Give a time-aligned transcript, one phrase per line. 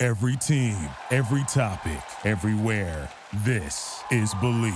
[0.00, 0.76] Every team,
[1.10, 3.10] every topic, everywhere.
[3.44, 4.72] This is Bleav.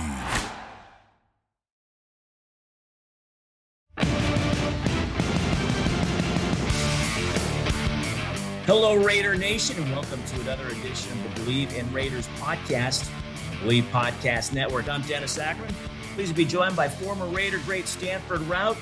[8.65, 13.09] Hello, Raider Nation, and welcome to another edition of the Bleav in Raiders podcast,
[13.61, 14.89] Bleav Podcast Network.
[14.89, 15.73] I'm Dennis Ackerman.
[16.15, 18.75] Pleased to be joined by former Raider great Stanford Routt.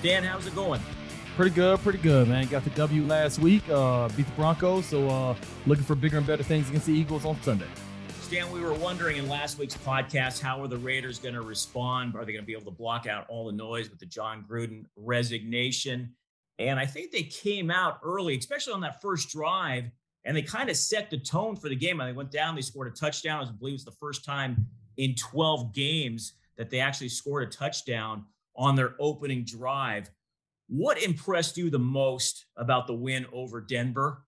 [0.00, 0.82] Stan, how's it going?
[1.36, 2.46] Pretty good, pretty good, man.
[2.46, 5.36] Got the W last week, uh, beat the Broncos, so uh,
[5.66, 7.66] looking for bigger and better things against the Eagles on Sunday.
[8.22, 12.14] Stan, we were wondering in last week's podcast how are the Raiders going to respond?
[12.16, 14.46] Are they going to be able to block out all the noise with the Jon
[14.48, 16.14] Gruden resignation?
[16.58, 19.90] And I think they came out early, especially on that first drive,
[20.24, 22.00] and they kind of set the tone for the game.
[22.00, 23.46] And they went down, they scored a touchdown.
[23.46, 27.50] I believe it was the first time in 12 games that they actually scored a
[27.50, 28.24] touchdown
[28.56, 30.10] on their opening drive.
[30.68, 34.24] What impressed you the most about the win over Denver?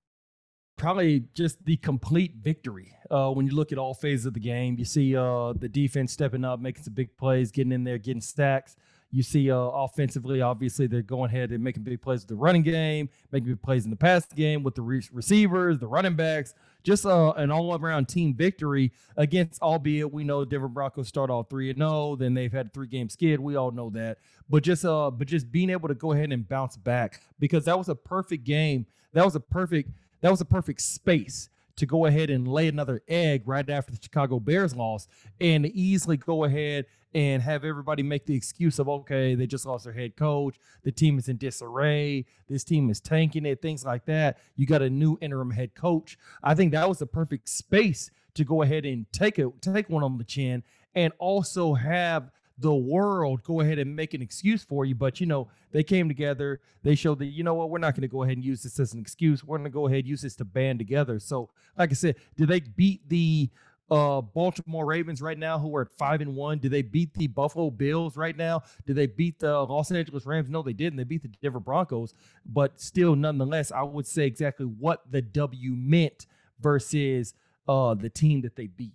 [0.77, 2.95] Probably just the complete victory.
[3.11, 6.12] Uh, when you look at all phases of the game, you see uh, the defense
[6.12, 8.77] stepping up, making some big plays, getting in there, getting stacks.
[9.11, 12.62] You see, uh, offensively, obviously, they're going ahead and making big plays with the running
[12.62, 16.53] game, making big plays in the pass game with the re- receivers, the running backs.
[16.84, 21.70] Just uh, an all-around team victory against, albeit we know Denver Broncos start all three
[21.70, 21.91] and zero.
[21.91, 23.41] Oh, then they've had a three-game skid.
[23.41, 24.19] We all know that.
[24.48, 27.79] But just uh, but just being able to go ahead and bounce back because that
[27.79, 28.86] was a perfect game.
[29.14, 29.91] That was a perfect.
[30.20, 33.98] That was a perfect space to go ahead and lay another egg right after the
[34.00, 35.08] Chicago Bears loss
[35.40, 39.84] and easily go ahead and have everybody make the excuse of, okay, they just lost
[39.84, 40.58] their head coach.
[40.83, 42.27] The team is in disarray.
[42.48, 44.38] This team is tanking it, things like that.
[44.56, 46.18] You got a new interim head coach.
[46.42, 50.05] I think that was the perfect space to go ahead and take it, take one
[50.05, 50.62] on the chin
[50.94, 54.95] and also have the world go ahead and make an excuse for you.
[54.95, 56.61] But you know, they came together.
[56.83, 58.79] They showed that you know what, we're not going to go ahead and use this
[58.80, 59.45] as an excuse.
[59.45, 61.18] We're going to go ahead and use this to band together.
[61.18, 63.51] So, like I said, did they beat the
[63.91, 66.58] uh, Baltimore Ravens right now, who are at five and one?
[66.58, 68.63] Did they beat the Buffalo Bills right now?
[68.86, 70.51] Did they beat the Los Angeles Rams?
[70.51, 70.97] No, they didn't.
[70.97, 72.14] They beat the Denver Broncos,
[72.45, 76.27] but still, nonetheless, I would say exactly what the W meant
[76.61, 77.35] versus
[77.67, 78.92] uh, the team that they beat.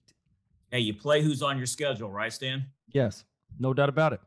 [0.70, 2.66] Hey, you play who's on your schedule, right, Stan?
[2.92, 3.26] Yes,
[3.60, 4.20] no doubt about it.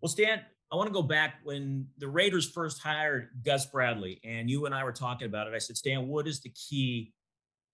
[0.00, 4.50] Well, Stan, I want to go back when the Raiders first hired Gus Bradley, and
[4.50, 5.54] you and I were talking about it.
[5.54, 7.12] I said, Stan, what is the key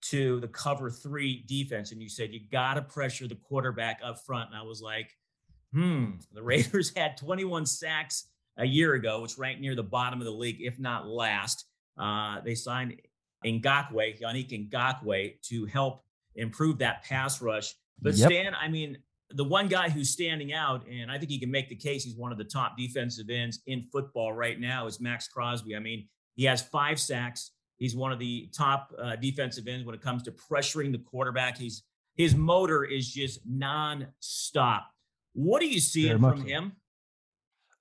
[0.01, 1.91] to the cover three defense.
[1.91, 4.49] And you said you got to pressure the quarterback up front.
[4.49, 5.15] And I was like,
[5.73, 8.27] hmm, the Raiders had 21 sacks
[8.57, 11.65] a year ago, which ranked near the bottom of the league, if not last.
[11.97, 12.99] Uh, they signed
[13.45, 16.03] Ngakoue, Yannick Ngakoue, to help
[16.35, 17.73] improve that pass rush.
[18.01, 18.29] But yep.
[18.29, 18.97] Stan, I mean,
[19.31, 22.15] the one guy who's standing out, and I think he can make the case he's
[22.15, 25.75] one of the top defensive ends in football right now, is Maxx Crosby.
[25.75, 27.51] I mean, he has five sacks.
[27.77, 31.57] He's one of the top uh, defensive ends when it comes to pressuring the quarterback.
[31.57, 31.83] He's
[32.15, 34.87] his motor is just non-stop.
[35.33, 36.73] What are you seeing from him?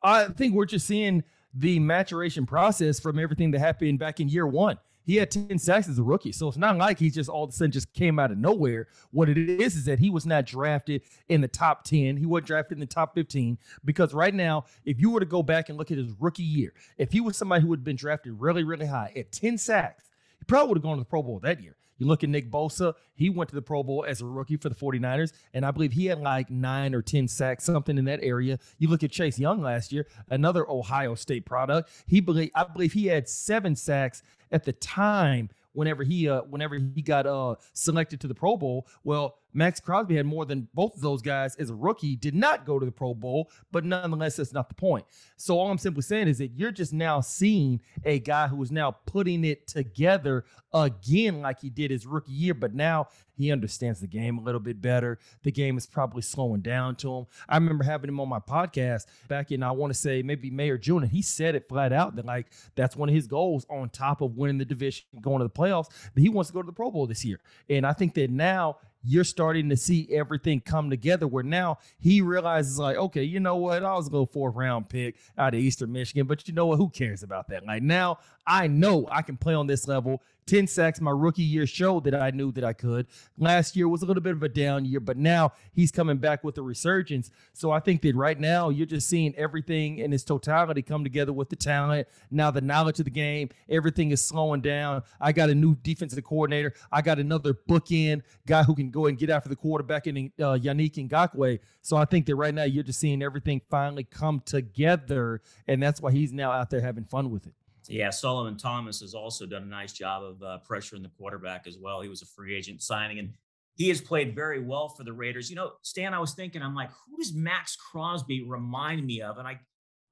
[0.02, 4.46] I think we're just seeing the maturation process from everything that happened back in year
[4.46, 4.78] one.
[5.08, 6.32] He had 10 sacks as a rookie.
[6.32, 8.88] So it's not like he just all of a sudden just came out of nowhere.
[9.10, 12.18] What it is is that he was not drafted in the top 10.
[12.18, 13.56] He wasn't drafted in the top 15.
[13.86, 16.74] Because right now, if you were to go back and look at his rookie year,
[16.98, 20.10] if he was somebody who had been drafted really, really high at 10 sacks,
[20.40, 21.78] he probably would have gone to the Pro Bowl that year.
[21.98, 24.68] You look at Nick Bosa, he went to the Pro Bowl as a rookie for
[24.68, 28.20] the 49ers, and I believe he had like nine or 10 sacks, something in that
[28.22, 28.58] area.
[28.78, 31.90] You look at Chase Young last year, another Ohio State product.
[32.06, 34.22] He believe I believe he had seven sacks
[34.52, 38.86] at the time whenever he uh whenever he got uh selected to the Pro Bowl.
[39.04, 42.64] Well, Maxx Crosby had more than both of those guys as a rookie, did not
[42.64, 45.04] go to the Pro Bowl, but nonetheless, that's not the point.
[45.36, 48.70] So all I'm simply saying is that you're just now seeing a guy who is
[48.70, 54.00] now putting it together again like he did his rookie year, but now he understands
[54.00, 55.18] the game a little bit better.
[55.42, 57.26] The game is probably slowing down to him.
[57.48, 60.70] I remember having him on my podcast back in, I want to say maybe May
[60.70, 63.66] or June, and he said it flat out that like that's one of his goals
[63.70, 66.62] on top of winning the division, going to the playoffs, that he wants to go
[66.62, 67.40] to the Pro Bowl this year.
[67.70, 68.78] And I think that now
[69.08, 73.56] you're starting to see everything come together where now he realizes like okay you know
[73.56, 76.66] what i was a little fourth round pick out of eastern michigan but you know
[76.66, 80.20] what who cares about that like now i know i can play on this level
[80.48, 83.06] 10 sacks my rookie year showed that I knew that I could.
[83.36, 86.42] Last year was a little bit of a down year, but now he's coming back
[86.42, 87.30] with a resurgence.
[87.52, 91.34] So I think that right now you're just seeing everything in its totality come together
[91.34, 92.08] with the talent.
[92.30, 95.02] Now the knowledge of the game, everything is slowing down.
[95.20, 96.72] I got a new defensive coordinator.
[96.90, 100.54] I got another bookend guy who can go and get after the quarterback in uh,
[100.54, 101.58] Yannick Ngakoue.
[101.82, 106.00] So I think that right now you're just seeing everything finally come together, and that's
[106.00, 107.54] why he's now out there having fun with it.
[107.88, 111.78] Yeah, Solomon Thomas has also done a nice job of uh, pressuring the quarterback as
[111.78, 112.02] well.
[112.02, 113.32] He was a free agent signing, and
[113.76, 115.48] he has played very well for the Raiders.
[115.48, 119.38] You know, Stan, I was thinking, I'm like, who does Maxx Crosby remind me of?
[119.38, 119.60] And I,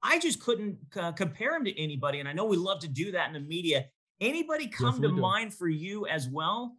[0.01, 2.19] I just couldn't uh, compare him to anybody.
[2.19, 3.85] And I know we love to do that in the media.
[4.21, 5.21] Anybody come yes, to do.
[5.21, 6.77] mind for you as well?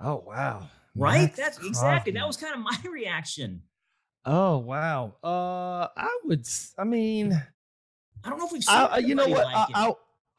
[0.00, 0.68] Oh wow!
[0.94, 1.34] Right?
[1.34, 3.62] That's exactly that was kind of my reaction.
[4.24, 5.14] Oh wow!
[5.22, 6.46] Uh, I would.
[6.78, 7.32] I mean,
[8.24, 8.76] I don't know if we've seen.
[8.76, 9.44] I, you know what?
[9.44, 9.92] Like I, I,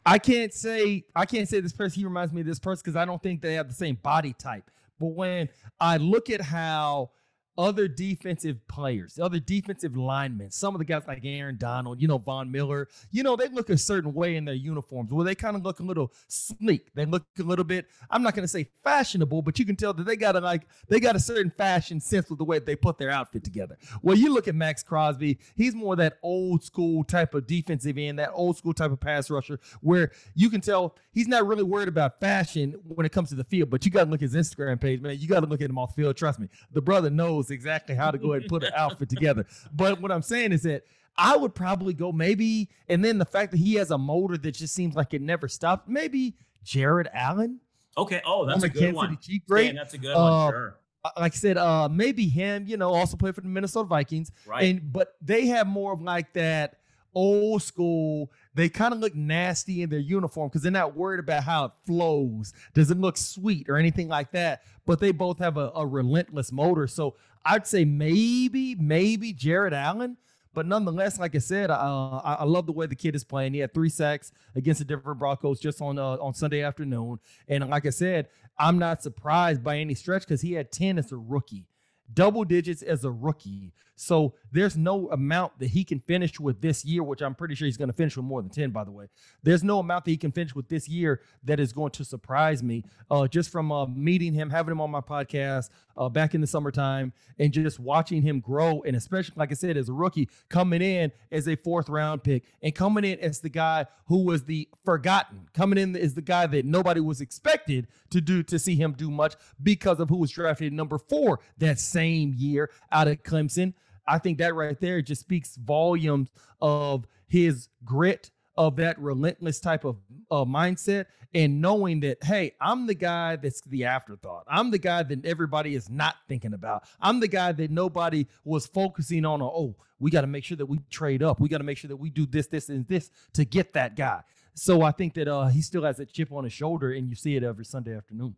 [0.05, 1.99] I can't say I can't say this person.
[1.99, 4.33] He reminds me of this person because I don't think they have the same body
[4.33, 4.69] type.
[4.99, 5.49] But when
[5.79, 7.11] I look at how
[7.57, 12.17] other defensive players, other defensive linemen, some of the guys like Aaron Donald, you know,
[12.17, 15.55] Von Miller, you know, they look a certain way in their uniforms where they kind
[15.55, 16.93] of look a little sleek.
[16.93, 19.93] They look a little bit, I'm not going to say fashionable, but you can tell
[19.93, 22.75] that they got a like, they got a certain fashion sense with the way they
[22.75, 23.77] put their outfit together.
[24.01, 28.19] Well, you look at Maxx Crosby, he's more that old school type of defensive end,
[28.19, 31.87] that old school type of pass rusher where you can tell he's not really worried
[31.87, 34.35] about fashion when it comes to the field, but you got to look at his
[34.35, 35.17] Instagram page, man.
[35.19, 36.15] You got to look at him off field.
[36.15, 36.47] Trust me.
[36.71, 39.45] The brother knows knows exactly how to go ahead and put an outfit together.
[39.73, 40.83] But what I'm saying is that
[41.17, 44.51] I would probably go maybe, and then the fact that he has a motor that
[44.51, 45.87] just seems like it never stops.
[45.87, 47.59] Maybe Jared Allen.
[47.97, 48.21] Okay.
[48.25, 49.17] Oh, that's a good Kansas one.
[49.21, 49.75] City Chief.
[49.75, 50.51] That's a good uh, one.
[50.51, 50.79] Sure.
[51.17, 52.67] Like I said, uh, maybe him.
[52.67, 54.31] You know, also played for the Minnesota Vikings.
[54.45, 54.65] Right.
[54.65, 56.77] And but they have more of like that
[57.15, 58.31] old school.
[58.53, 61.71] They kind of look nasty in their uniform because they're not worried about how it
[61.87, 62.53] flows.
[62.75, 64.61] Does it look sweet or anything like that?
[64.85, 66.85] But they both have a, a relentless motor.
[66.85, 70.17] So I'd say maybe, maybe Jared Allen.
[70.53, 73.53] But nonetheless, like I said, uh, I, I, love the way the kid is playing.
[73.53, 77.69] He had three sacks against the Denver Broncos just on uh, on Sunday afternoon, and
[77.69, 81.17] like I said, I'm not surprised by any stretch because he had ten as a
[81.17, 81.67] rookie
[82.13, 83.73] double digits as a rookie.
[83.99, 87.65] So there's no amount that he can finish with this year, which I'm pretty sure
[87.65, 89.07] he's going to finish with more than 10, by the way.
[89.41, 92.61] There's no amount that he can finish with this year that is going to surprise
[92.61, 92.83] me.
[93.09, 96.47] Uh, just from uh, meeting him, having him on my podcast uh, back in the
[96.47, 100.83] summertime, and just watching him grow, and especially, like I said, as a rookie, coming
[100.83, 104.69] in as a fourth round pick and coming in as the guy who was the
[104.85, 108.93] forgotten, coming in as the guy that nobody was expected to do to see him
[108.93, 113.73] do much because of who was drafted number four that same year out of Clemson.
[114.07, 116.29] I think that right there just speaks volumes
[116.61, 119.97] of his grit, of that relentless type of
[120.31, 124.45] uh, mindset, and knowing that, hey, I'm the guy that's the afterthought.
[124.47, 126.85] I'm the guy that everybody is not thinking about.
[126.99, 129.41] I'm the guy that nobody was focusing on.
[129.41, 131.39] Oh, we got to make sure that we trade up.
[131.39, 133.95] We got to make sure that we do this, this, and this to get that
[133.95, 134.21] guy.
[134.53, 137.15] So I think that uh, he still has that chip on his shoulder, and you
[137.15, 138.35] see it every Sunday afternoon.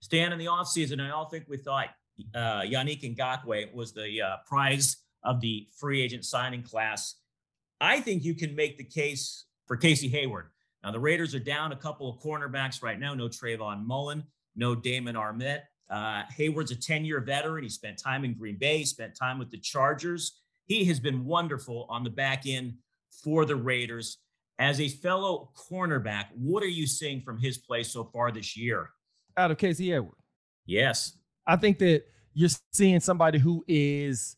[0.00, 1.90] Stan in the offseason, I all think we thought
[2.34, 7.16] uh, Yannick Ngakoue was the uh, prize of the free agent signing class.
[7.80, 10.46] I think you can make the case for Casey Hayward.
[10.82, 13.14] Now, the Raiders are down a couple of cornerbacks right now.
[13.14, 14.24] No Trayvon Mullen,
[14.56, 15.62] no Damon Arnette.
[15.90, 17.64] Uh, Hayward's a 10 year veteran.
[17.64, 20.40] He spent time in Green Bay, spent time with the Chargers.
[20.66, 22.74] He has been wonderful on the back end
[23.10, 24.18] for the Raiders.
[24.58, 28.90] As a fellow cornerback, what are you seeing from his play so far this year?
[29.36, 30.14] Out of Casey Hayward.
[30.66, 31.16] Yes.
[31.46, 34.36] I think that you're seeing somebody who is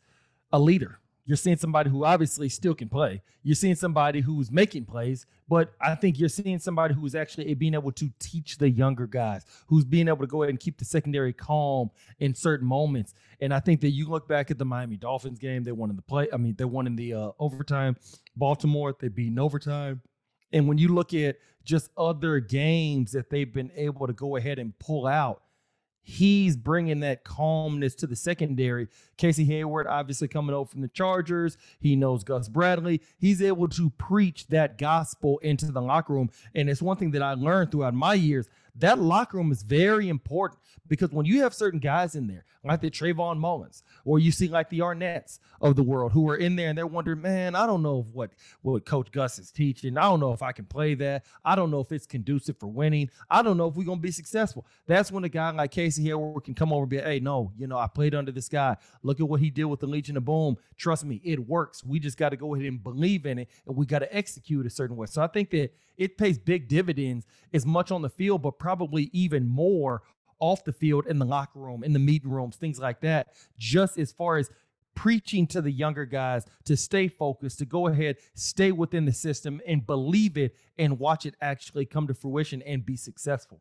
[0.52, 0.98] a leader.
[1.24, 3.22] You're seeing somebody who obviously still can play.
[3.44, 7.74] You're seeing somebody who's making plays, but I think you're seeing somebody who's actually being
[7.74, 10.84] able to teach the younger guys, who's being able to go ahead and keep the
[10.84, 13.14] secondary calm in certain moments.
[13.40, 15.96] And I think that you look back at the Miami Dolphins game, they won in
[15.96, 16.28] the play.
[16.32, 17.96] I mean, they won in the uh, overtime.
[18.36, 20.02] Baltimore, they beat in overtime.
[20.52, 24.58] And when you look at just other games that they've been able to go ahead
[24.58, 25.42] and pull out,
[26.02, 28.88] he's bringing that calmness to the secondary.
[29.16, 33.00] Casey Hayward, obviously coming over from the Chargers, he knows Gus Bradley.
[33.18, 36.30] He's able to preach that gospel into the locker room.
[36.54, 40.08] And it's one thing that I learned throughout my years that locker room is very
[40.08, 44.30] important because when you have certain guys in there, like the Trayvon Mullins, or you
[44.30, 47.54] see like the Arnette's of the world who are in there and they're wondering, man,
[47.54, 48.30] I don't know what
[48.62, 49.98] what Coach Gus is teaching.
[49.98, 51.24] I don't know if I can play that.
[51.44, 53.10] I don't know if it's conducive for winning.
[53.30, 54.66] I don't know if we're gonna be successful.
[54.86, 57.66] That's when a guy like Casey Hayward can come over and be, hey, no, you
[57.66, 58.76] know, I played under this guy.
[59.02, 60.56] Look at what he did with the Legion of Boom.
[60.76, 61.84] Trust me, it works.
[61.84, 64.66] We just got to go ahead and believe in it, and we got to execute
[64.66, 65.06] a certain way.
[65.06, 69.10] So I think that it pays big dividends as much on the field, but probably
[69.12, 70.02] even more
[70.38, 73.98] off the field in the locker room, in the meeting rooms, things like that, just
[73.98, 74.48] as far as
[74.94, 79.60] preaching to the younger guys to stay focused, to go ahead, stay within the system
[79.66, 83.60] and believe it and watch it actually come to fruition and be successful.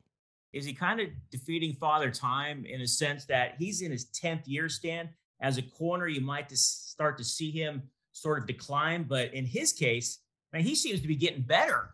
[0.53, 4.43] Is he kind of defeating Father Time in a sense that he's in his 10th
[4.45, 5.09] year stand?
[5.41, 7.81] As a corner, you might just start to see him
[8.11, 10.19] sort of decline, but in his case,
[10.53, 11.89] man, he seems to be getting better.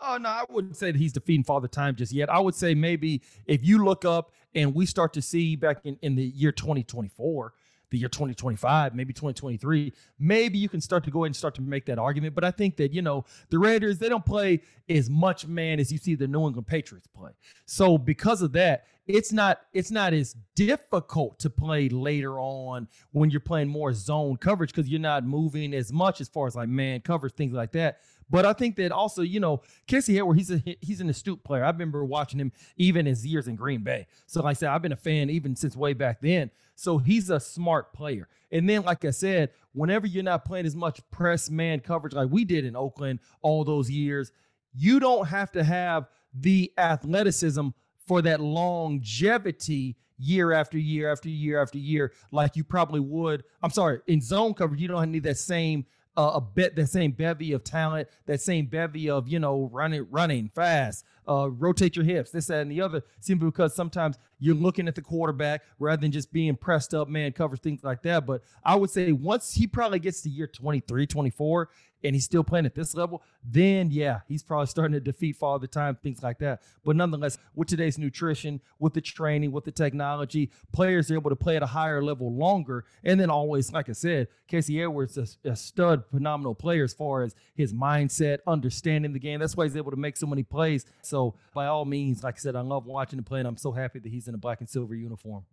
[0.00, 2.30] Oh no, I wouldn't say that he's defeating Father Time just yet.
[2.30, 5.98] I would say maybe if you look up and we start to see back in,
[6.02, 7.52] in the year 2024,
[7.90, 11.62] the year 2025, maybe 2023, maybe you can start to go ahead and start to
[11.62, 12.34] make that argument.
[12.34, 15.90] But I think that, you know, the Raiders, they don't play as much man as
[15.90, 17.30] you see the New England Patriots play.
[17.66, 23.30] So because of that, it's not it's not as difficult to play later on when
[23.30, 26.68] you're playing more zone coverage because you're not moving as much as far as like
[26.68, 28.00] man coverage, things like that.
[28.30, 31.64] But I think that also, you know, Casey Hayward, he's a he's an astute player.
[31.64, 34.06] I remember watching him even his years in Green Bay.
[34.26, 36.50] So like I said, I've been a fan even since way back then.
[36.74, 38.28] So he's a smart player.
[38.52, 42.30] And then, like I said, whenever you're not playing as much press man coverage like
[42.30, 44.32] we did in Oakland all those years,
[44.74, 47.68] you don't have to have the athleticism
[48.06, 53.44] for that longevity year after year after year after year like you probably would.
[53.62, 55.86] I'm sorry, in zone coverage, you don't need that same
[56.22, 60.50] a bit that same bevy of talent, that same bevy of you know running running
[60.54, 63.02] fast, uh, rotate your hips, this that and the other.
[63.20, 67.32] Simply because sometimes you're looking at the quarterback rather than just being pressed up, man,
[67.32, 68.26] covers things like that.
[68.26, 71.68] But I would say once he probably gets to year 23, 24,
[72.04, 75.66] and he's still playing at this level, then yeah, he's probably starting to defeat Father
[75.66, 76.62] Time, things like that.
[76.84, 81.36] But nonetheless, with today's nutrition, with the training, with the technology, players are able to
[81.36, 82.84] play at a higher level longer.
[83.04, 86.94] And then always, like I said, Casey Edwards is a, a stud, phenomenal player as
[86.94, 89.40] far as his mindset, understanding the game.
[89.40, 90.86] That's why he's able to make so many plays.
[91.02, 93.72] So by all means, like I said, I love watching him play, and I'm so
[93.72, 95.44] happy that he's in a black and silver uniform.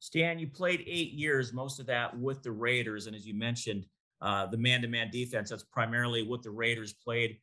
[0.00, 3.86] Stan, you played eight years, most of that with the Raiders, and as you mentioned
[4.24, 5.50] uh, the man-to-man defense.
[5.50, 7.38] That's primarily what the Raiders played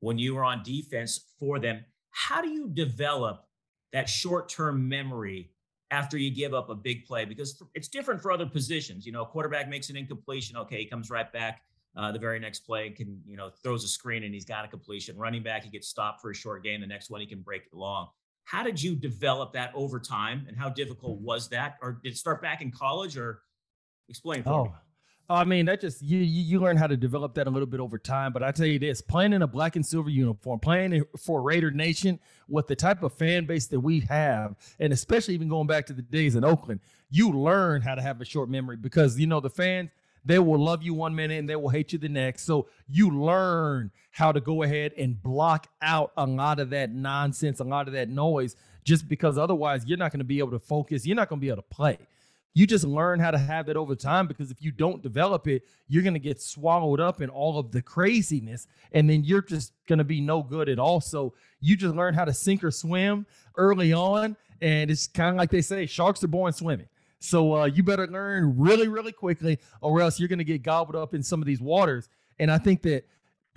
[0.00, 1.84] when you were on defense for them.
[2.10, 3.44] How do you develop
[3.92, 5.50] that short-term memory
[5.90, 7.26] after you give up a big play?
[7.26, 9.04] Because it's different for other positions.
[9.06, 10.56] You know, a quarterback makes an incompletion.
[10.56, 11.60] Okay, he comes right back.
[11.96, 14.68] Uh, the very next play can, you know, throws a screen and he's got a
[14.68, 15.16] completion.
[15.16, 16.80] Running back, he gets stopped for a short game.
[16.80, 18.08] The next one, he can break it long.
[18.44, 21.76] How did you develop that over time, and how difficult was that?
[21.82, 23.18] Or did it start back in college?
[23.18, 23.42] Or
[24.08, 24.64] explain for oh.
[24.64, 24.70] me.
[25.30, 27.98] I mean, that just you, you learn how to develop that a little bit over
[27.98, 28.32] time.
[28.32, 31.70] But I tell you this: playing in a black and silver uniform, playing for Raider
[31.70, 32.18] Nation
[32.48, 35.92] with the type of fan base that we have, and especially even going back to
[35.92, 36.80] the days in Oakland,
[37.10, 39.90] you learn how to have a short memory because you know the fans
[40.24, 42.44] they will love you one minute and they will hate you the next.
[42.44, 47.60] So you learn how to go ahead and block out a lot of that nonsense,
[47.60, 50.58] a lot of that noise, just because otherwise you're not going to be able to
[50.58, 51.06] focus.
[51.06, 51.98] You're not going to be able to play
[52.54, 55.62] you just learn how to have that over time because if you don't develop it,
[55.86, 59.72] you're going to get swallowed up in all of the craziness and then you're just
[59.86, 61.00] going to be no good at all.
[61.00, 63.26] So you just learn how to sink or swim
[63.56, 64.36] early on.
[64.60, 66.88] And it's kind of like they say sharks are born swimming.
[67.20, 70.96] So uh, you better learn really, really quickly, or else you're going to get gobbled
[70.96, 72.08] up in some of these waters.
[72.38, 73.04] And I think that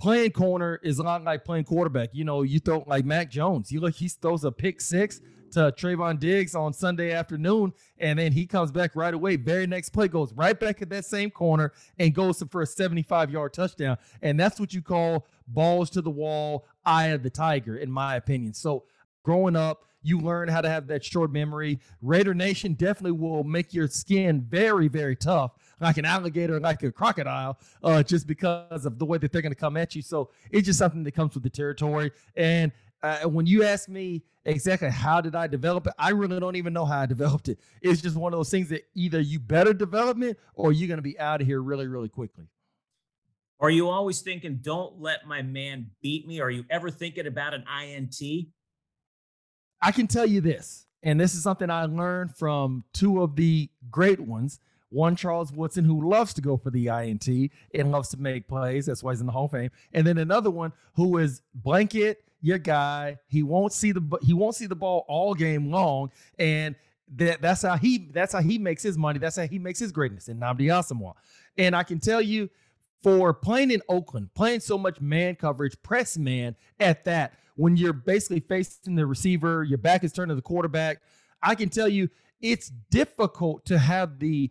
[0.00, 2.10] playing corner is a lot like playing quarterback.
[2.12, 3.70] You know, you throw like Mac Jones.
[3.70, 5.20] You look, he throws a pick six
[5.52, 9.36] to Trevon Diggs on Sunday afternoon, and then he comes back right away.
[9.36, 13.30] Very next play goes right back at that same corner and goes for a 75
[13.30, 13.96] yard touchdown.
[14.20, 18.16] And that's what you call balls to the wall, eye of the tiger, in my
[18.16, 18.54] opinion.
[18.54, 18.84] So
[19.22, 21.78] growing up, you learn how to have that short memory.
[22.00, 26.90] Raider Nation definitely will make your skin very, very tough, like an alligator, like a
[26.90, 30.02] crocodile, uh, just because of the way that they're going to come at you.
[30.02, 32.10] So it's just something that comes with the territory.
[32.36, 36.56] And uh, when you ask me exactly how did I develop it, I really don't
[36.56, 37.58] even know how I developed it.
[37.80, 40.98] It's just one of those things that either you better develop it or you're going
[40.98, 42.46] to be out of here really, really quickly.
[43.60, 46.40] Are you always thinking, don't let my man beat me?
[46.40, 48.20] Are you ever thinking about an INT?
[49.80, 53.68] I can tell you this, and this is something I learned from two of the
[53.90, 54.58] great ones.
[54.90, 57.26] One, Charles Woodson, who loves to go for the INT
[57.72, 58.86] and loves to make plays.
[58.86, 59.70] That's why he's in the Hall of Fame.
[59.92, 63.16] And then another one who is blanket your guy.
[63.26, 66.74] He won't see the he won't see the ball all game long, and
[67.14, 69.18] that that's how he that's how he makes his money.
[69.18, 71.14] That's how he makes his greatness in Nnamdi Asomugha.
[71.56, 72.50] And I can tell you,
[73.02, 77.92] for playing in Oakland, playing so much man coverage, press man at that, when you're
[77.92, 81.00] basically facing the receiver, your back is turned to the quarterback.
[81.42, 82.08] I can tell you,
[82.40, 84.50] it's difficult to have the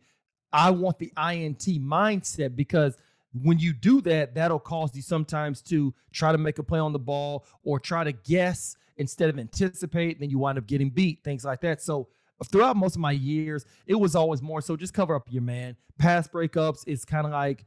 [0.53, 2.97] I want the INT mindset because
[3.33, 6.93] when you do that, that'll cause you sometimes to try to make a play on
[6.93, 11.23] the ball or try to guess instead of anticipate, then you wind up getting beat,
[11.23, 11.81] things like that.
[11.81, 12.09] So
[12.45, 15.75] throughout most of my years, it was always more so just cover up your man.
[15.97, 17.65] Pass breakups is kind of like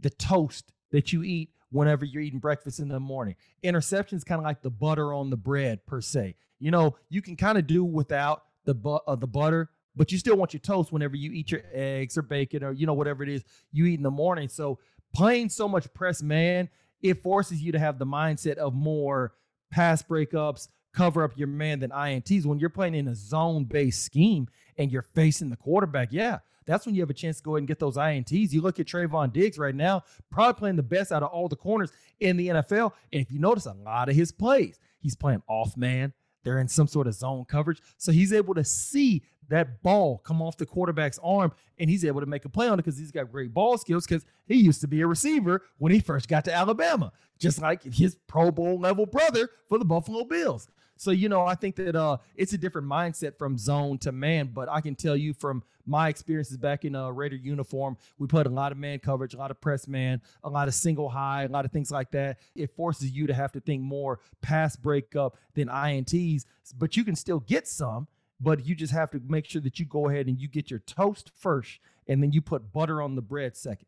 [0.00, 3.34] the toast that you eat whenever you're eating breakfast in the morning.
[3.64, 6.36] Interceptions kind of like the butter on the bread per se.
[6.58, 10.18] You know, you can kind of do without the bu- uh, the butter, but you
[10.18, 13.22] still want your toast whenever you eat your eggs or bacon or you know whatever
[13.22, 13.42] it is
[13.72, 14.48] you eat in the morning.
[14.48, 14.78] So
[15.14, 16.68] playing so much press man,
[17.02, 19.32] it forces you to have the mindset of more
[19.70, 22.44] pass breakups, cover up your man than INTs.
[22.44, 26.86] When you're playing in a zone based scheme and you're facing the quarterback, yeah, that's
[26.86, 28.52] when you have a chance to go ahead and get those INTs.
[28.52, 31.56] You look at Trevon Diggs right now, probably playing the best out of all the
[31.56, 31.90] corners
[32.20, 32.92] in the NFL.
[33.12, 36.12] And if you notice a lot of his plays, he's playing off man.
[36.44, 37.80] They're in some sort of zone coverage.
[37.98, 42.20] So he's able to see that ball come off the quarterback's arm and he's able
[42.20, 44.80] to make a play on it because he's got great ball skills because he used
[44.80, 48.78] to be a receiver when he first got to Alabama, just like his Pro Bowl
[48.78, 50.68] level brother for the Buffalo Bills.
[51.02, 54.50] So, you know, I think that uh, it's a different mindset from zone to man.
[54.54, 58.46] But I can tell you from my experiences back in a Raider uniform, we played
[58.46, 61.42] a lot of man coverage, a lot of press man, a lot of single high,
[61.42, 62.38] a lot of things like that.
[62.54, 66.44] It forces you to have to think more pass breakup than INTs,
[66.78, 68.06] but you can still get some.
[68.42, 70.80] But you just have to make sure that you go ahead and you get your
[70.80, 73.86] toast first, and then you put butter on the bread second.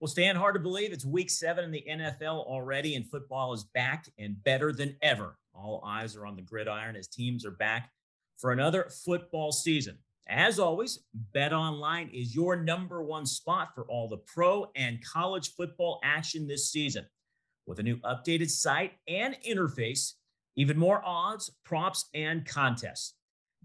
[0.00, 3.64] Well, Stan, hard to believe it's week seven in the NFL already, and football is
[3.64, 5.36] back and better than ever.
[5.52, 7.90] All eyes are on the gridiron as teams are back
[8.38, 9.98] for another football season.
[10.28, 11.00] As always,
[11.34, 16.70] BetOnline is your number one spot for all the pro and college football action this
[16.70, 17.04] season.
[17.66, 20.12] With a new updated site and interface,
[20.54, 23.14] even more odds, props, and contests.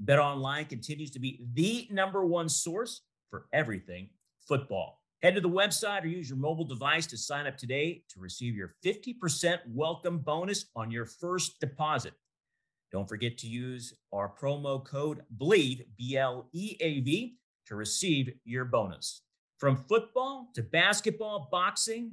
[0.03, 4.09] BetOnline continues to be the number one source for everything
[4.47, 5.01] football.
[5.21, 8.55] Head to the website or use your mobile device to sign up today to receive
[8.55, 12.13] your 50% welcome bonus on your first deposit.
[12.91, 18.33] Don't forget to use our promo code BLEAV, B L E A V, to receive
[18.43, 19.21] your bonus.
[19.57, 22.11] From football to basketball, boxing,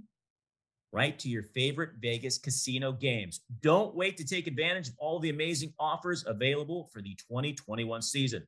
[0.92, 3.40] right to your favorite Vegas casino games.
[3.62, 8.46] Don't wait to take advantage of all the amazing offers available for the 2021 season.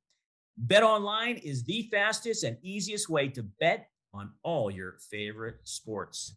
[0.66, 6.36] BetOnline is the fastest and easiest way to bet on all your favorite sports.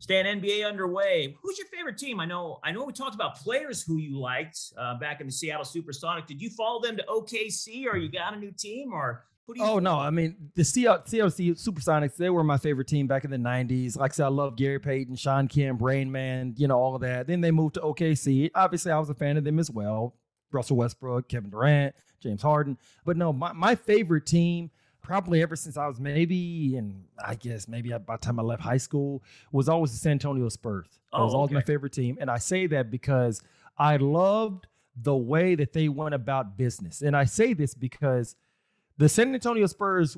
[0.00, 1.36] Stan NBA underway.
[1.42, 2.20] Who's your favorite team?
[2.20, 2.60] I know.
[2.62, 6.26] I know we talked about players who you liked uh, back in the Seattle SuperSonic.
[6.26, 9.60] Did you follow them to OKC, or you got a new team, or who do
[9.60, 9.66] you?
[9.66, 12.16] Oh no, I mean the Seattle, Seattle SuperSonics.
[12.16, 13.96] They were my favorite team back in the '90s.
[13.96, 16.54] Like I said, I love Gary Payton, Shawn Kemp, Rain Man.
[16.56, 17.26] You know all of that.
[17.26, 18.50] Then they moved to OKC.
[18.54, 20.14] Obviously, I was a fan of them as well.
[20.52, 22.78] Russell Westbrook, Kevin Durant, James Harden.
[23.04, 24.70] But no, my, my favorite team
[25.02, 28.62] probably ever since I was maybe, and I guess maybe by the time I left
[28.62, 31.00] high school, was always the San Antonio Spurs.
[31.12, 31.54] Oh, was always okay.
[31.54, 32.18] my favorite team.
[32.20, 33.42] And I say that because
[33.78, 34.66] I loved
[35.00, 37.02] the way that they went about business.
[37.02, 38.36] And I say this because
[38.98, 40.16] the San Antonio Spurs,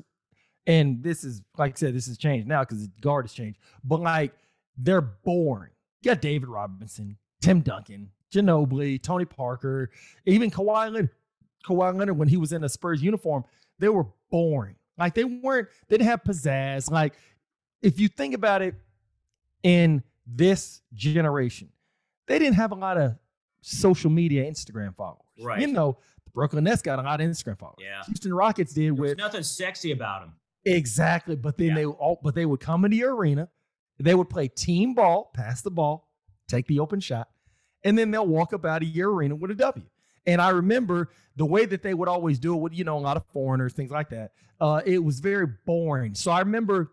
[0.67, 3.59] and this is, like I said, this has changed now because the guard has changed,
[3.83, 4.33] but like
[4.77, 5.71] they're boring.
[6.01, 9.91] You got David Robinson, Tim Duncan, Ginobili, Tony Parker,
[10.25, 11.09] even Kawhi Leonard.
[11.65, 13.43] Kawhi Leonard, when he was in a Spurs uniform,
[13.79, 14.75] they were boring.
[14.97, 16.89] Like they weren't, they didn't have pizzazz.
[16.89, 17.13] Like
[17.81, 18.75] if you think about it
[19.63, 21.69] in this generation,
[22.27, 23.15] they didn't have a lot of
[23.61, 25.21] social media Instagram followers.
[25.39, 25.61] Right.
[25.61, 25.97] You know,
[26.33, 27.77] Brooklyn Nets got a lot of Instagram followers.
[27.79, 28.03] Yeah.
[28.05, 30.33] Houston Rockets did with nothing sexy about them.
[30.65, 31.35] Exactly.
[31.35, 31.75] But then yeah.
[31.75, 33.49] they all but they would come into your arena,
[33.99, 36.09] they would play team ball, pass the ball,
[36.47, 37.29] take the open shot,
[37.83, 39.85] and then they'll walk up out of your arena with a W.
[40.25, 42.99] And I remember the way that they would always do it with, you know, a
[42.99, 44.31] lot of foreigners, things like that.
[44.59, 46.13] Uh, it was very boring.
[46.13, 46.91] So I remember,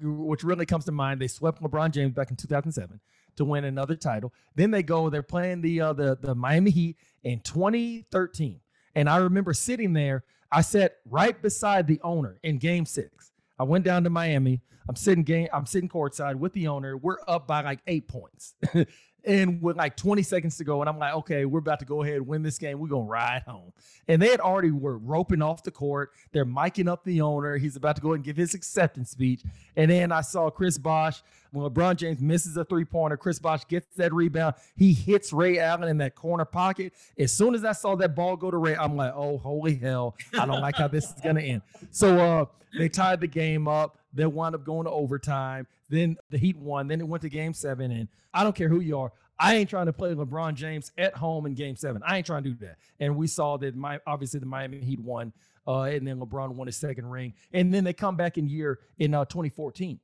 [0.00, 2.98] which really comes to mind, they swept LeBron James back in 2007
[3.36, 4.32] to win another title.
[4.54, 8.60] Then they go, they're playing the uh, the the Miami Heat in 2013,
[8.94, 10.24] and I remember sitting there.
[10.50, 13.32] I sat right beside the owner in Game Six.
[13.58, 14.60] I went down to Miami.
[14.88, 15.48] I'm sitting game.
[15.52, 16.96] I'm sitting courtside with the owner.
[16.96, 18.54] We're up by like eight points.
[19.24, 22.02] and with like 20 seconds to go, and I'm like, okay, we're about to go
[22.02, 22.78] ahead and win this game.
[22.78, 23.72] We're gonna ride home.
[24.08, 26.10] And they had already were roping off the court.
[26.32, 27.56] They're miking up the owner.
[27.56, 29.42] He's about to go and give his acceptance speech.
[29.76, 33.16] And then I saw Chris Bosh when LeBron James misses a three pointer.
[33.16, 34.54] Chris Bosh gets that rebound.
[34.76, 36.92] He hits Ray Allen in that corner pocket.
[37.18, 40.16] As soon as I saw that ball go to Ray, I'm like, oh holy hell!
[40.38, 41.62] I don't like how this is gonna end.
[41.90, 42.44] So uh,
[42.76, 43.98] they tied the game up.
[44.12, 45.66] They wound up going to overtime.
[45.88, 46.88] Then the Heat won.
[46.88, 47.90] Then it went to game seven.
[47.90, 49.12] And I don't care who you are.
[49.38, 52.02] I ain't trying to play LeBron James at home in game seven.
[52.06, 52.76] I ain't trying to do that.
[53.00, 55.32] And we saw that my obviously the Miami Heat won.
[55.66, 57.34] Uh, and then LeBron won his second ring.
[57.52, 60.00] And then they come back in year in uh, 2014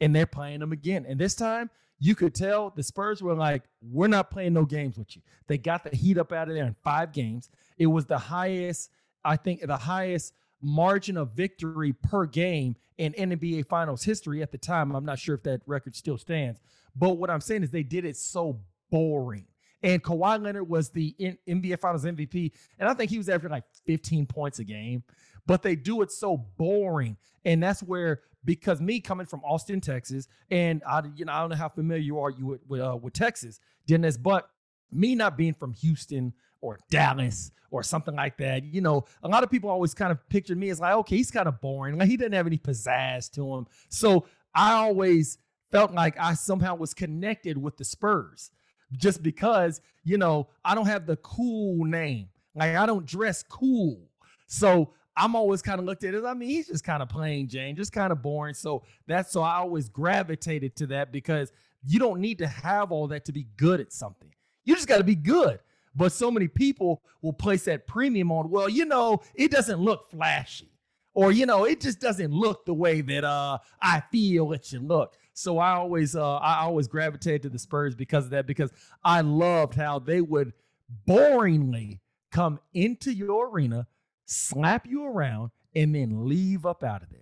[0.00, 1.06] and they're playing them again.
[1.08, 4.98] And this time you could tell the Spurs were like, we're not playing no games
[4.98, 5.22] with you.
[5.46, 7.48] They got the heat up out of there in five games.
[7.78, 8.90] It was the highest,
[9.24, 14.58] I think, the highest margin of victory per game in NBA Finals history at the
[14.58, 14.94] time.
[14.94, 16.60] I'm not sure if that record still stands.
[16.94, 19.46] But what I'm saying is they did it so boring.
[19.82, 21.14] And Kawhi Leonard was the
[21.46, 25.04] NBA Finals MVP, and I think he was averaging like 15 points a game.
[25.46, 30.28] But they do it so boring, and that's where because me coming from Austin, Texas,
[30.50, 32.96] and I, you know, I don't know how familiar you are you with with, uh,
[33.00, 34.48] with Texas, Dennis, but
[34.90, 36.32] me not being from Houston
[36.62, 40.26] or Dallas or something like that, you know, a lot of people always kind of
[40.28, 43.30] pictured me as like, okay, he's kind of boring, like he doesn't have any pizzazz
[43.32, 43.66] to him.
[43.88, 45.38] So I always
[45.70, 48.50] felt like I somehow was connected with the Spurs
[48.92, 52.28] just because, you know, I don't have the cool name.
[52.54, 54.08] Like I don't dress cool.
[54.46, 57.48] So I'm always kind of looked at as I mean, he's just kind of plain
[57.48, 58.54] Jane, just kind of boring.
[58.54, 61.52] So that's so I always gravitated to that because
[61.84, 64.30] you don't need to have all that to be good at something.
[64.64, 65.60] You just got to be good.
[65.94, 70.10] But so many people will place that premium on, well, you know, it doesn't look
[70.10, 70.70] flashy.
[71.14, 74.82] Or, you know, it just doesn't look the way that uh I feel it should
[74.86, 75.16] look.
[75.32, 78.70] So I always uh I always gravitated to the Spurs because of that, because
[79.02, 80.52] I loved how they would
[81.08, 82.00] boringly
[82.30, 83.86] come into your arena
[84.26, 87.20] slap you around, and then leave up out of there.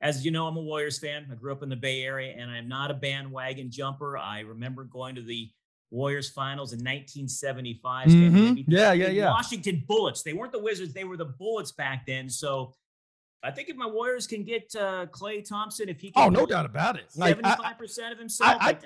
[0.00, 1.26] As you know, I'm a Warriors fan.
[1.30, 4.18] I grew up in the Bay Area, and I'm not a bandwagon jumper.
[4.18, 5.50] I remember going to the
[5.90, 8.08] Warriors finals in 1975.
[8.08, 8.70] Mm-hmm.
[8.70, 9.30] Yeah, yeah, yeah.
[9.30, 10.22] Washington Bullets.
[10.22, 12.28] They weren't the Wizards, they were the Bullets back then.
[12.28, 12.74] So
[13.42, 16.22] I think if my Warriors can get uh, Klay Thompson, if he can.
[16.22, 17.10] Oh, no doubt about it.
[17.16, 18.56] 75% of himself.
[18.60, 18.78] I, I,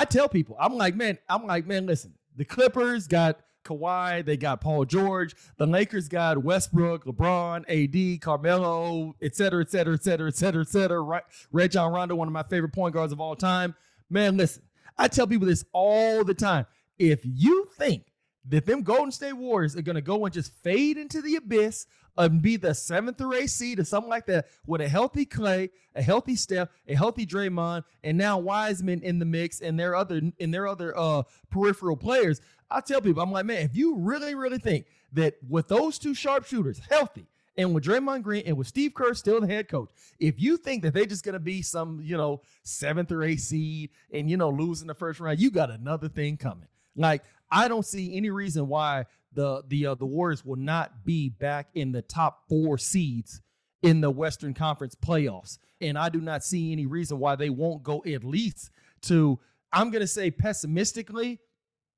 [0.00, 4.36] I, tell people, I'm like, man, I'm like, man, listen, the Clippers got Kawhi, they
[4.36, 5.34] got Paul George.
[5.58, 10.62] The Lakers got Westbrook, LeBron, AD, Carmelo, et cetera, et cetera, et cetera, et cetera,
[10.62, 11.00] et cetera.
[11.00, 13.74] Right, Rajon Rondo, one of my favorite point guards of all time.
[14.10, 14.62] Man, listen,
[14.96, 16.66] I tell people this all the time.
[16.98, 18.06] If you think
[18.48, 21.86] that them Golden State Warriors are going to go and just fade into the abyss
[22.16, 25.70] and be the seventh or eighth seed or something like that with a healthy Klay,
[25.94, 30.20] a healthy Steph, a healthy Draymond, and now Wiseman in the mix and their other
[30.40, 32.40] and their other uh peripheral players.
[32.70, 36.14] I tell people, I'm like, man, if you really, really think that with those two
[36.14, 37.26] sharpshooters healthy,
[37.58, 40.84] and with Draymond Green and with Steve Kerr still the head coach, if you think
[40.84, 44.48] that they're just gonna be some, you know, seventh or eighth seed and you know
[44.48, 46.68] losing the first round, you got another thing coming.
[46.96, 51.28] Like I don't see any reason why the the uh, the Warriors will not be
[51.28, 53.42] back in the top four seeds
[53.82, 57.82] in the Western Conference playoffs, and I do not see any reason why they won't
[57.82, 58.70] go at least
[59.02, 59.38] to.
[59.72, 61.40] I'm gonna say pessimistically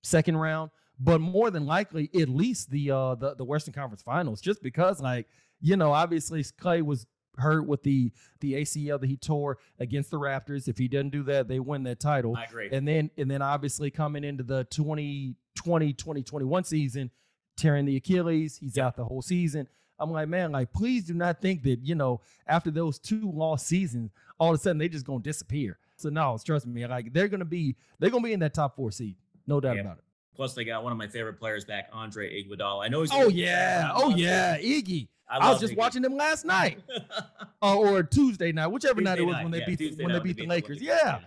[0.02, 4.40] second round, but more than likely at least the uh the, the Western Conference Finals,
[4.40, 5.26] just because like
[5.60, 10.18] you know obviously Klay was hurt with the the ACL that he tore against the
[10.18, 10.68] Raptors.
[10.68, 12.36] If he doesn't do that, they win that title.
[12.36, 12.68] I agree.
[12.70, 17.10] And then and then obviously coming into the 2020 2021 season,
[17.56, 19.66] tearing the Achilles, he's out the whole season.
[19.98, 23.66] I'm like, man, like please do not think that, you know, after those two lost
[23.66, 25.78] seasons, all of a sudden they just gonna disappear.
[25.96, 28.90] So no, trust me, like they're gonna be they're gonna be in that top four
[28.90, 29.16] seed.
[29.50, 29.80] No doubt yeah.
[29.82, 30.04] about it.
[30.36, 32.84] Plus, they got one of my favorite players back, Andre Iguodala.
[32.84, 33.10] I know he's.
[33.12, 35.08] Oh yeah, oh yeah, Iggy.
[35.28, 35.76] I, I was just Iggy.
[35.76, 36.78] watching them last night,
[37.62, 39.42] uh, or Tuesday night, whichever Tuesday night it was night.
[39.42, 40.78] when they yeah, beat the, when they beat the Lakers.
[40.78, 41.18] The yeah.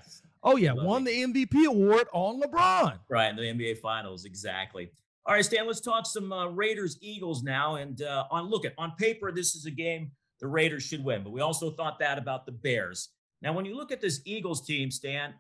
[0.42, 2.98] Oh yeah, won the MVP award on LeBron.
[3.10, 4.90] Right in the NBA Finals, exactly.
[5.26, 5.68] All right, Stan.
[5.68, 7.76] Let's talk some uh, Raiders Eagles now.
[7.76, 11.24] And uh, on look at on paper, this is a game the Raiders should win,
[11.24, 13.10] but we also thought that about the Bears.
[13.42, 15.34] Now, when you look at this Eagles team, Stan,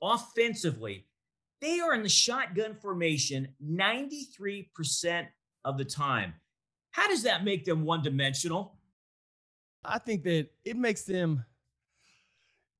[0.00, 1.06] offensively,
[1.60, 5.26] they are in the shotgun formation 93%
[5.64, 6.34] of the time.
[6.92, 8.78] How does that make them one dimensional?
[9.84, 11.44] I think that it makes them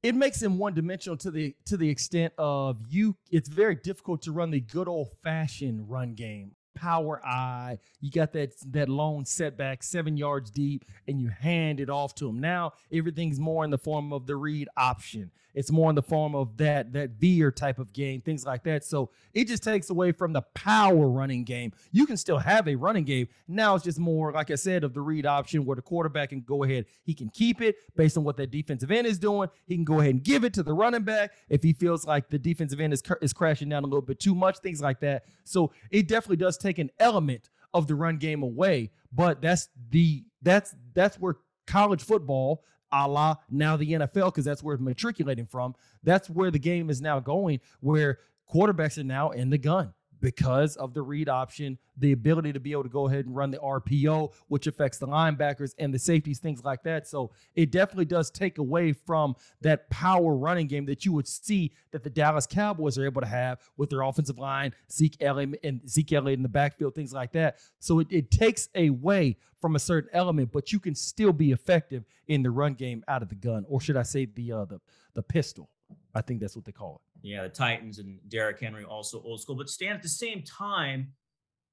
[0.03, 4.23] it makes them one dimensional to the to the extent of you it's very difficult
[4.23, 7.79] to run the good old fashioned run game power I.
[8.01, 12.29] You got that that lone setback, seven yards deep, and you hand it off to
[12.29, 12.39] him.
[12.39, 15.31] Now everything's more in the form of the read option.
[15.55, 18.85] It's more in the form of that that veer type of game, things like that.
[18.85, 21.73] So it just takes away from the power running game.
[21.93, 23.29] You can still have a running game.
[23.49, 26.43] Now it's just more, like I said, of the read option where the quarterback can
[26.43, 26.87] go ahead.
[27.05, 29.49] He can keep it based on what that defensive end is doing.
[29.67, 32.29] He can go ahead and give it to the running back if he feels like
[32.29, 35.25] the defensive end is is crashing down a little bit too much, things like that.
[35.45, 40.25] So it definitely does take an element of the run game away, but that's the
[40.43, 41.37] that's that's where
[41.67, 45.75] college football a la now the NFL, because that's where it's matriculating from.
[46.03, 48.19] That's where the game is now going, where
[48.53, 49.93] quarterbacks are now in the gun.
[50.21, 53.51] Because of the read option, the ability to be able to go ahead and run
[53.51, 57.07] the RPO, which affects the linebackers and the safeties, things like that.
[57.07, 61.73] So it definitely does take away from that power running game that you would see
[61.93, 65.89] that the Dallas Cowboys are able to have with their offensive line, Zeke Elliott and
[65.89, 67.59] Zeke Elliott in the backfield, things like that.
[67.79, 72.05] So it, it takes away from a certain element, but you can still be effective
[72.29, 74.81] in the run game out of the gun, or should I say the uh, the
[75.15, 75.69] the pistol?
[76.15, 77.10] I think that's what they call it.
[77.23, 79.57] Yeah, the Titans and Derrick Henry also old school.
[79.57, 81.09] But Stan, at the same time,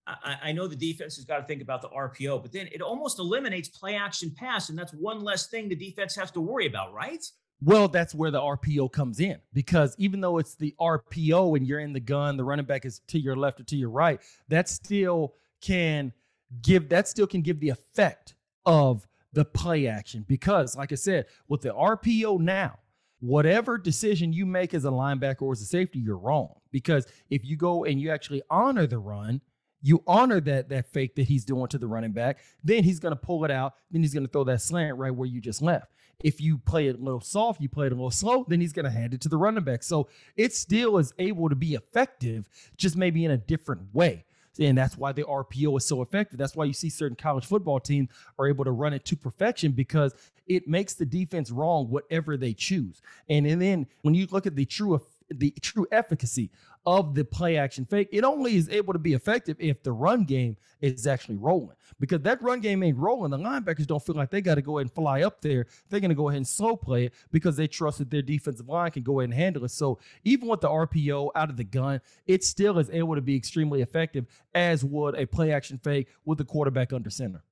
[0.05, 2.81] I, I, know the defense has got to think about the RPO, but then it
[2.81, 6.65] almost eliminates play action pass, and that's one less thing the defense has to worry
[6.65, 7.25] about, right?
[7.61, 11.79] Well, that's where the RPO comes in because even though it's the RPO and you're
[11.79, 14.69] in the gun, the running back is to your left or to your right, that
[14.69, 16.13] still can
[16.61, 21.25] give that still can give the effect of the play action because, like I said,
[21.47, 22.77] with the RPO now,
[23.19, 26.53] whatever decision you make as a linebacker or as a safety, you're wrong.
[26.71, 29.41] Because if you go and you actually honor the run,
[29.81, 33.13] you honor that that fake that he's doing to the running back, then he's going
[33.13, 33.73] to pull it out.
[33.91, 35.91] Then he's going to throw that slant right where you just left.
[36.23, 38.73] If you play it a little soft, you play it a little slow, then he's
[38.73, 39.83] going to hand it to the running back.
[39.83, 44.25] So it still is able to be effective, just maybe in a different way.
[44.59, 46.37] And that's why the RPO is so effective.
[46.37, 49.71] That's why you see certain college football teams are able to run it to perfection
[49.71, 50.15] because
[50.47, 53.01] it makes the defense wrong whatever they choose.
[53.29, 56.49] And, and then when you look at the true the true efficacy
[56.87, 60.23] of the play action fake, it only is able to be effective if the run
[60.23, 61.75] game is actually rolling.
[61.99, 63.29] Because that run game ain't rolling.
[63.29, 65.65] The linebackers don't feel like they got to go ahead and fly up there.
[65.89, 68.69] They're going to go ahead and slow play it because they trust that their defensive
[68.69, 69.71] line can go ahead and handle it.
[69.71, 73.35] So even with the RPO out of the gun, it still is able to be
[73.35, 77.43] extremely effective, as would a play action fake with the quarterback under center.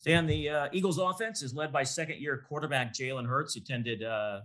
[0.00, 4.02] Sam, the uh, Eagles offense is led by second year quarterback Jalen Hurts, who attended
[4.02, 4.42] uh,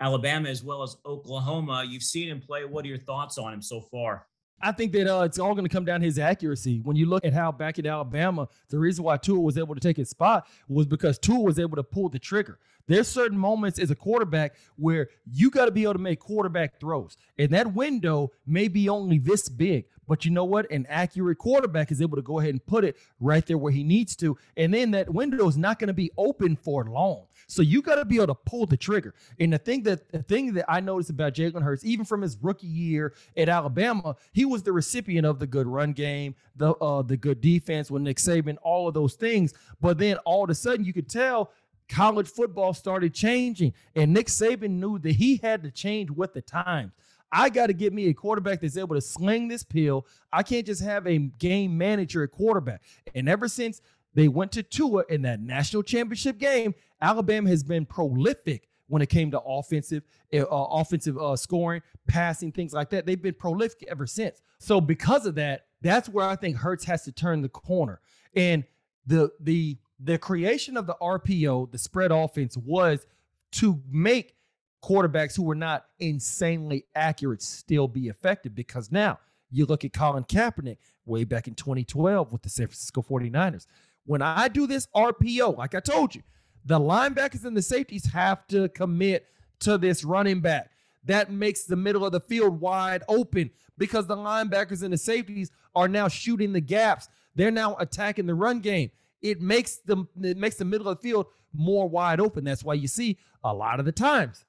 [0.00, 1.84] Alabama as well as Oklahoma.
[1.86, 2.64] You've seen him play.
[2.64, 4.26] What are your thoughts on him so far?
[4.62, 6.80] I think that uh, it's all going to come down to his accuracy.
[6.80, 9.80] When you look at how back in Alabama, the reason why Tua was able to
[9.80, 12.58] take his spot was because Tua was able to pull the trigger.
[12.86, 16.78] There's certain moments as a quarterback where you got to be able to make quarterback
[16.78, 17.16] throws.
[17.38, 20.70] And that window may be only this big, but you know what?
[20.70, 23.84] An accurate quarterback is able to go ahead and put it right there where he
[23.84, 24.36] needs to.
[24.56, 27.26] And then that window is not going to be open for long.
[27.50, 29.12] So you got to be able to pull the trigger.
[29.40, 32.38] And the thing that the thing that I noticed about Jalen Hurts, even from his
[32.40, 37.02] rookie year at Alabama, he was the recipient of the good run game, the uh,
[37.02, 39.52] the good defense with Nick Saban, all of those things.
[39.80, 41.50] But then all of a sudden, you could tell
[41.88, 46.42] college football started changing, and Nick Saban knew that he had to change with the
[46.42, 46.92] times.
[47.32, 50.06] I got to get me a quarterback that's able to sling this pill.
[50.32, 52.82] I can't just have a game manager at quarterback.
[53.14, 53.80] And ever since
[54.14, 59.08] they went to Tua in that national championship game, Alabama has been prolific when it
[59.08, 60.02] came to offensive
[60.34, 63.06] uh, offensive uh, scoring, passing, things like that.
[63.06, 64.42] They've been prolific ever since.
[64.58, 68.00] So because of that, that's where I think Hurts has to turn the corner.
[68.34, 68.64] And
[69.06, 73.06] the the the creation of the RPO, the spread offense, was
[73.52, 74.34] to make
[74.82, 79.18] quarterbacks who were not insanely accurate still be effective because now
[79.50, 83.66] you look at Colin Kaepernick way back in 2012 with the San Francisco 49ers.
[84.06, 86.22] When I do this RPO, like I told you,
[86.64, 89.26] the linebackers and the safeties have to commit
[89.60, 90.70] to this running back.
[91.04, 95.50] That makes the middle of the field wide open because the linebackers and the safeties
[95.74, 97.08] are now shooting the gaps.
[97.34, 98.90] They're now attacking the run game.
[99.22, 102.44] It makes the it makes the middle of the field more wide open.
[102.44, 104.44] That's why you see a lot of the times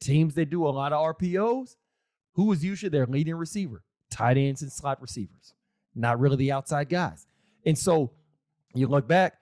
[0.00, 1.76] teams that do a lot of RPOs,
[2.34, 3.82] who is usually their leading receiver?
[4.10, 5.54] Tight ends and slot receivers,
[5.94, 7.26] not really the outside guys.
[7.64, 8.12] And so
[8.74, 9.34] you look back,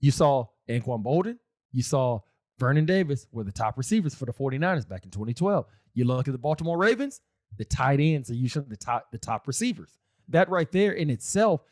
[0.00, 1.38] you saw Anquan Boldin,
[1.72, 2.20] you saw
[2.58, 5.66] Vernon Davis were the top receivers for the 49ers back in 2012.
[5.94, 7.20] You look at the Baltimore Ravens,
[7.56, 9.98] the tight ends are usually the top, the top receivers.
[10.28, 11.62] That right there in itself,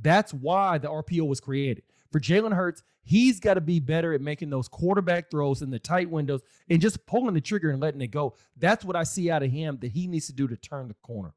[0.00, 1.84] that's why the RPO was created.
[2.10, 5.78] For Jalen Hurts, he's got to be better at making those quarterback throws in the
[5.78, 8.34] tight windows and just pulling the trigger and letting it go.
[8.56, 10.94] That's what I see out of him that he needs to do to turn the
[11.02, 11.34] corner.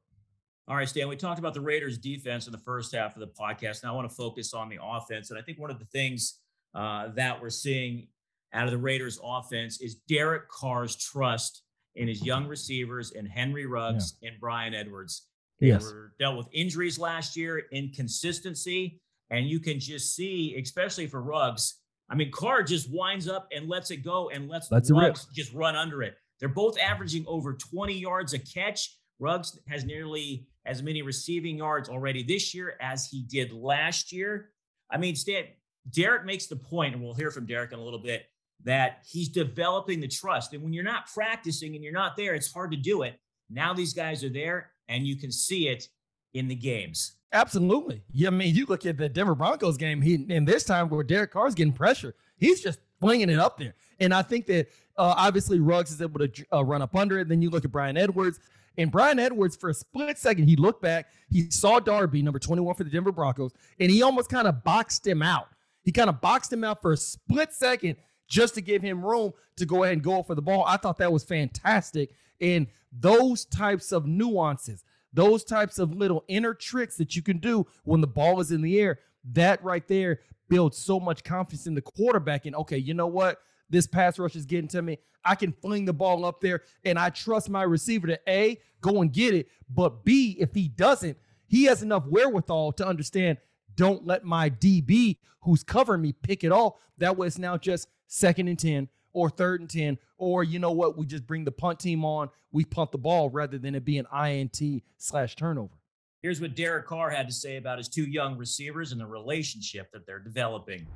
[0.68, 3.26] All right, Stan, we talked about the Raiders defense in the first half of the
[3.26, 3.82] podcast.
[3.82, 5.30] Now I want to focus on the offense.
[5.30, 6.40] And I think one of the things
[6.74, 8.08] uh, that we're seeing
[8.52, 11.62] out of the Raiders offense is Derek Carr's trust
[11.96, 14.30] in his young receivers and Henry Ruggs yeah.
[14.30, 15.26] and Bryan Edwards.
[15.60, 15.82] They yes.
[15.82, 19.00] were dealt with injuries last year, inconsistency.
[19.30, 23.68] And you can just see, especially for Ruggs, I mean, Carr just winds up and
[23.68, 26.16] lets it go and lets That's Ruggs just run under it.
[26.40, 28.96] They're both averaging over 20 yards a catch.
[29.18, 34.50] Ruggs has nearly as many receiving yards already this year as he did last year.
[34.90, 35.44] I mean, Stan,
[35.90, 38.26] Derek makes the point, and we'll hear from Derek in a little bit,
[38.64, 40.52] that he's developing the trust.
[40.52, 43.18] And when you're not practicing and you're not there, it's hard to do it.
[43.50, 45.88] Now these guys are there and you can see it
[46.34, 47.14] in the games.
[47.32, 48.02] Absolutely.
[48.12, 51.04] Yeah, I mean, you look at the Denver Broncos game, he and this time where
[51.04, 53.74] Derek Carr's getting pressure, he's just flinging it up there.
[54.00, 57.28] And I think that uh, obviously Ruggs is able to uh, run up under it.
[57.28, 58.40] Then you look at Bryan Edwards,
[58.78, 62.74] and Bryan Edwards, for a split second, he looked back, he saw Darby, number 21
[62.76, 65.48] for the Denver Broncos, and he almost kind of boxed him out.
[65.88, 67.96] He kind of boxed him out for a split second
[68.28, 70.62] just to give him room to go ahead and go for the ball.
[70.66, 72.10] I thought that was fantastic.
[72.42, 77.66] And those types of nuances, those types of little inner tricks that you can do
[77.84, 78.98] when the ball is in the air,
[79.32, 80.20] that right there
[80.50, 82.44] builds so much confidence in the quarterback.
[82.44, 83.40] And okay, you know what?
[83.70, 84.98] This pass rush is getting to me.
[85.24, 89.00] I can fling the ball up there and I trust my receiver to A, go
[89.00, 89.48] and get it.
[89.70, 93.38] But B, if he doesn't, he has enough wherewithal to understand
[93.78, 96.74] don't let my DB who's covering me pick it off.
[96.98, 100.72] That way it's now just second and 10 or third and 10, or you know
[100.72, 103.84] what, we just bring the punt team on, we punt the ball rather than it
[103.84, 104.60] being INT
[104.98, 105.74] slash turnover.
[106.22, 109.92] Here's what Derek Carr had to say about his two young receivers and the relationship
[109.92, 110.86] that they're developing.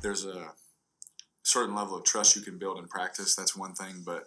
[0.00, 0.52] There's a
[1.42, 3.34] certain level of trust you can build in practice.
[3.34, 4.24] That's one thing, but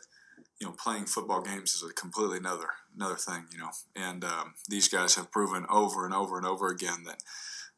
[0.60, 3.46] you know, playing football games is a completely another another thing.
[3.52, 7.24] You know, and um, these guys have proven over and over and over again that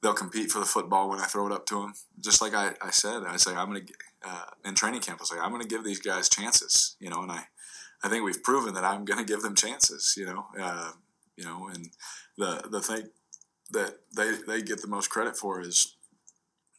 [0.02, 1.94] they'll compete for the football when I throw it up to them.
[2.20, 3.94] Just like I, I said, I say I'm going to
[4.26, 5.22] uh, in training camp.
[5.22, 6.96] I like I'm going to give these guys chances.
[7.00, 7.44] You know, and I
[8.04, 10.15] I think we've proven that I'm going to give them chances.
[10.17, 10.91] You know, uh,
[11.38, 11.89] you know, and
[12.38, 13.10] the the thing
[13.72, 15.96] that they they get the most credit for is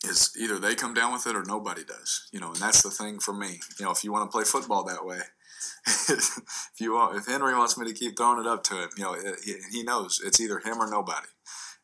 [0.04, 2.28] is either they come down with it or nobody does.
[2.32, 3.60] You know, and that's the thing for me.
[3.78, 5.20] You know, if you want to play football that way,
[5.86, 9.04] if you want, if Henry wants me to keep throwing it up to him, you
[9.04, 11.28] know, he, he knows it's either him or nobody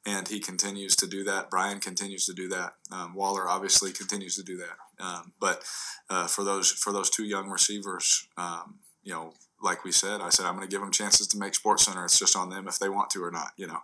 [0.06, 1.50] and he continues to do that.
[1.50, 2.74] Bryan continues to do that.
[2.90, 5.04] Um, Waller obviously continues to do that.
[5.04, 5.64] Um, but
[6.08, 10.30] uh, for those for those two young receivers, um, you know, like we said, I
[10.30, 12.04] said I'm going to give them chances to make Sports Center.
[12.04, 13.80] It's just on them if they want to or not, you know.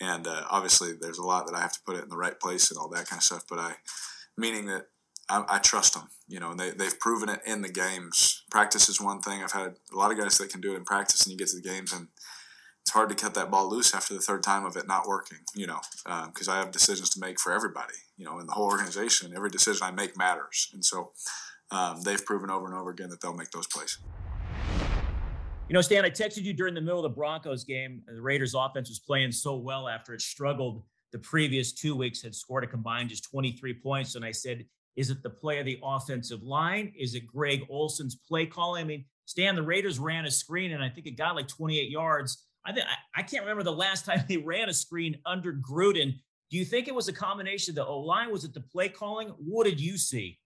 [0.00, 2.38] And uh, obviously, there's a lot that I have to put it in the right
[2.38, 3.44] place and all that kind of stuff.
[3.48, 3.74] But I,
[4.36, 4.88] meaning that
[5.28, 8.42] I, I trust them, you know, and they, they've proven it in the games.
[8.50, 9.42] Practice is one thing.
[9.42, 11.48] I've had a lot of guys that can do it in practice, and you get
[11.48, 12.08] to the games and
[12.84, 15.38] it's hard to cut that ball loose after the third time of it not working,
[15.54, 15.80] you know,
[16.26, 19.32] because um, I have decisions to make for everybody, you know, in the whole organization.
[19.34, 20.68] Every decision I make matters.
[20.74, 21.12] And so
[21.70, 23.96] um, they've proven over and over again that they'll make those plays.
[25.70, 28.02] You know, Stan, I texted you during the middle of the Broncos game.
[28.06, 32.34] The Raiders offense was playing so well after it struggled the previous two weeks, had
[32.34, 34.14] scored a combined just 23 points.
[34.14, 36.92] And I said, is it the play of the offensive line?
[36.98, 38.84] Is it Greg Olson's play calling?
[38.84, 41.90] I mean, Stan, the Raiders ran a screen and I think it got like 28
[41.90, 42.44] yards.
[42.66, 46.14] I think I can't remember the last time they ran a screen under Gruden.
[46.50, 48.30] Do you think it was a combination of the O line?
[48.30, 49.28] Was it the play calling?
[49.38, 50.38] What did you see?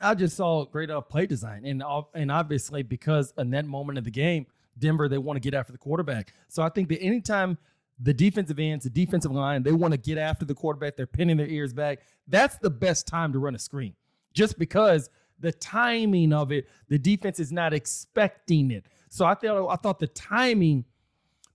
[0.00, 1.82] I just saw great uh, play design, and
[2.14, 4.46] and obviously because in that moment of the game,
[4.78, 6.32] Denver they want to get after the quarterback.
[6.48, 7.58] So I think that anytime
[8.02, 11.36] the defensive ends, the defensive line, they want to get after the quarterback, they're pinning
[11.36, 12.00] their ears back.
[12.26, 13.94] That's the best time to run a screen,
[14.32, 18.84] just because the timing of it, the defense is not expecting it.
[19.08, 20.84] So I thought I thought the timing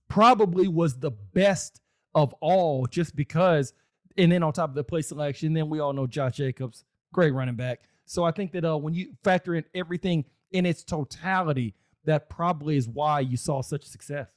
[0.08, 1.80] probably was the best
[2.14, 3.72] of all just because
[4.16, 7.32] and then on top of the play selection then we all know josh jacobs great
[7.32, 11.74] running back so i think that uh, when you factor in everything in its totality
[12.04, 14.28] that probably is why you saw such success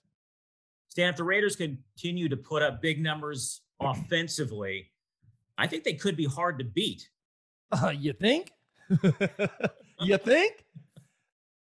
[0.99, 4.91] stan if the raiders continue to put up big numbers offensively
[5.57, 7.09] i think they could be hard to beat
[7.71, 8.51] uh, you think
[10.01, 10.65] you think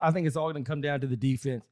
[0.02, 1.64] i think it's all going to come down to the defense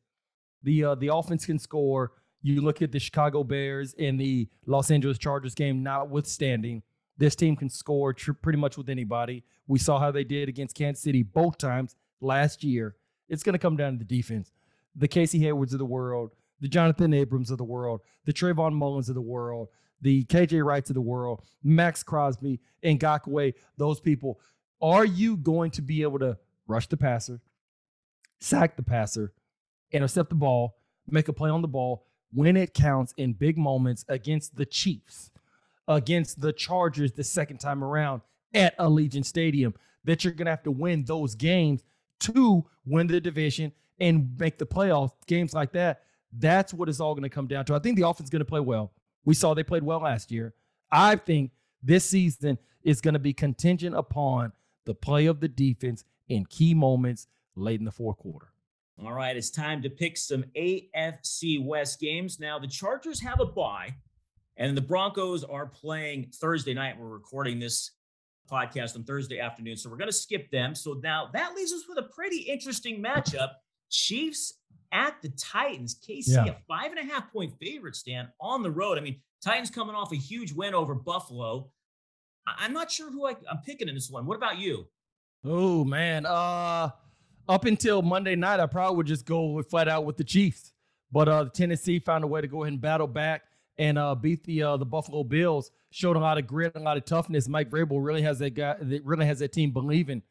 [0.63, 2.11] the uh, the offense can score
[2.43, 6.81] you look at the Chicago Bears and the Los Angeles Chargers game, notwithstanding,
[7.17, 9.43] this team can score tr- pretty much with anybody.
[9.67, 12.95] We saw how they did against Kansas City both times last year.
[13.29, 14.51] It's going to come down to the defense.
[14.95, 19.09] The Casey Haywards of the world, the Johnathan Abrams of the world, the Trayvon Mullens
[19.09, 19.67] of the world,
[20.01, 24.39] the KJ Wrights of the world, Maxx Crosby, and Ngakoue, those people.
[24.81, 27.41] Are you going to be able to rush the passer,
[28.39, 29.33] sack the passer,
[29.91, 34.05] intercept the ball, make a play on the ball, when it counts in big moments
[34.07, 35.31] against the Chiefs,
[35.87, 38.21] against the Chargers the second time around
[38.53, 41.83] at Allegiant Stadium, that you're going to have to win those games
[42.21, 45.11] to win the division and make the playoffs.
[45.27, 46.03] Games like that,
[46.37, 47.75] that's what it's all going to come down to.
[47.75, 48.91] I think the offense is going to play well.
[49.25, 50.53] We saw they played well last year.
[50.91, 51.51] I think
[51.83, 54.51] this season is going to be contingent upon
[54.85, 58.47] the play of the defense in key moments late in the fourth quarter.
[59.03, 62.39] All right, it's time to pick some AFC West games.
[62.39, 63.95] Now, the Chargers have a bye,
[64.57, 66.99] and the Broncos are playing Thursday night.
[66.99, 67.91] We're recording this
[68.49, 70.75] podcast on Thursday afternoon, so we're going to skip them.
[70.75, 73.51] So now that leaves us with a pretty interesting matchup
[73.89, 74.53] Chiefs
[74.91, 75.95] at the Titans.
[75.95, 76.45] KC, Yeah.
[76.45, 78.97] a five and a half point favorite, stand on the road.
[78.97, 81.71] I mean, Titans coming off a huge win over Buffalo.
[82.47, 84.25] I- I'm not sure who I, I'm picking in this one.
[84.25, 84.87] What about you?
[85.43, 86.89] Oh man, uh,
[87.49, 90.73] up until Monday night, I probably would just go flat out with the Chiefs.
[91.11, 93.41] But uh, the Tennessee found a way to go ahead and battle back
[93.77, 95.71] and uh, beat the uh, the Buffalo Bills.
[95.89, 97.49] Showed a lot of grit, a lot of toughness.
[97.49, 98.75] Mike Vrabel really has that guy.
[98.79, 100.21] That really has that team believing.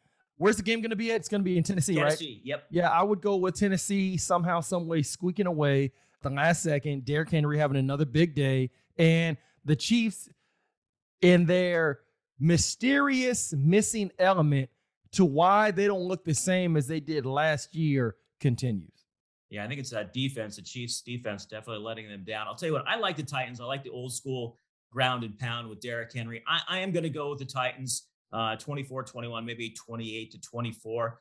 [0.40, 1.16] Where's the game going to be at?
[1.16, 2.04] It's going to be in Tennessee, right?
[2.04, 2.40] Tennessee.
[2.44, 2.64] Yep.
[2.70, 7.04] Yeah, I would go with Tennessee somehow, some way, squeaking away the last second.
[7.04, 9.36] Derrick Henry having another big day, and
[9.66, 10.30] the Chiefs
[11.20, 12.00] in their
[12.38, 14.70] mysterious missing element
[15.12, 19.04] to why they don't look the same as they did last year continues.
[19.50, 22.46] Yeah, I think it's that defense, the Chiefs defense, definitely letting them down.
[22.46, 23.60] I'll tell you what, I like the Titans.
[23.60, 24.56] I like the old school
[24.90, 26.42] ground and pound with Derrick Henry.
[26.48, 30.40] I, I am going to go with the Titans, uh, 24 21, maybe 28 to
[30.40, 31.20] 24.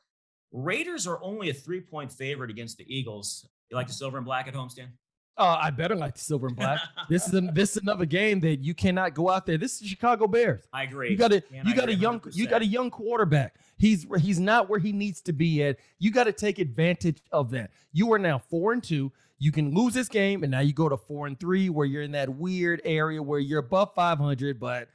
[0.52, 3.48] Raiders are only a three point favorite against the Eagles.
[3.70, 4.92] You like the silver and black at home, Stan?
[5.36, 6.80] Uh, I better like the silver and black.
[7.08, 9.56] this is a, this is another game that you cannot go out there.
[9.56, 10.68] This is the Chicago Bears.
[10.72, 11.10] I agree.
[11.10, 13.54] You got a And you I got a young you got a young quarterback.
[13.78, 15.78] He's he's not where he needs to be at.
[15.98, 17.70] You got to take advantage of that.
[17.92, 19.12] You are now four and two.
[19.38, 22.02] You can lose this game, and now you go to four and three, where you're
[22.02, 24.88] in that weird area where you're above 500, but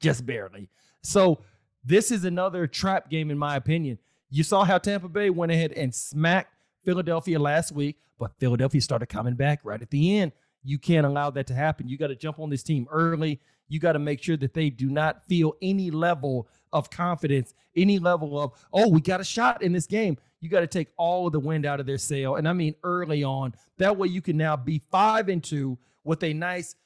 [0.00, 0.68] just barely.
[1.02, 1.40] So
[1.84, 3.98] this is another trap game, in my opinion.
[4.30, 9.06] You saw how Tampa Bay went ahead and smacked Philadelphia last week, but Philadelphia started
[9.06, 10.32] coming back right at the end.
[10.64, 11.88] You can't allow that to happen.
[11.88, 13.40] You got to jump on this team early.
[13.68, 17.98] You got to make sure that they do not feel any level of confidence, any
[17.98, 20.16] level of, oh, we got a shot in this game.
[20.40, 22.36] You got to take all of the wind out of their sail.
[22.36, 23.54] And I mean early on.
[23.78, 26.76] That way you can now be five and two with a nice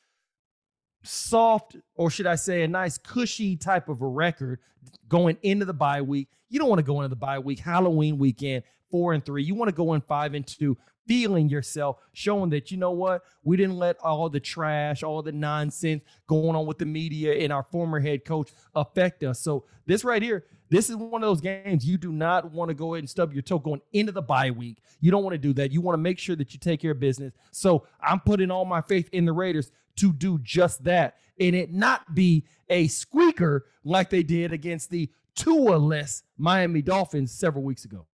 [1.07, 4.61] soft, or should I say, a nice cushy type of a record
[5.09, 6.29] going into the bye week.
[6.49, 9.43] You don't want to go into the bye week, Halloween weekend, four and three.
[9.43, 10.77] You want to go in five and two,
[11.07, 15.33] feeling yourself, showing that you know what, we didn't let all the trash, all the
[15.33, 19.41] nonsense going on with the media and our former head coach affect us.
[19.41, 22.75] So this right here, this is one of those games you do not want to
[22.75, 24.83] go ahead and stub your toe going into the bye week.
[25.01, 25.71] You don't want to do that.
[25.71, 27.33] You want to make sure that you take care of business.
[27.53, 31.73] So I'm putting all my faith in the Raiders to do just that and it
[31.73, 38.07] not be a squeaker like they did against the Tua-less Miami Dolphins several weeks ago.